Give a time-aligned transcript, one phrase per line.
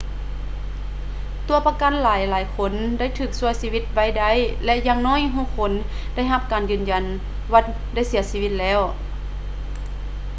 [1.47, 4.31] ຕົວປະກັນຫລາຍໆຄົນໄດ້ຖືກຊ່ວຍຊີວິດໄວ້ໄດ້
[4.65, 5.71] ແລະ ຢ່າງໜ້ອຍຫົກຄົນ
[6.15, 7.03] ໄດ້ຮັບການຢືນຢັນ
[7.51, 7.61] ວ່າ
[7.95, 8.79] ໄດ້ເສຍຊີວິດແລ້ວ